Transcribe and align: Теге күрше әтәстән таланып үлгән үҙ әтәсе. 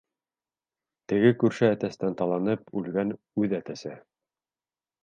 Теге 1.13 1.31
күрше 1.43 1.67
әтәстән 1.75 2.17
таланып 2.23 2.75
үлгән 2.81 3.17
үҙ 3.45 3.57
әтәсе. 3.61 3.97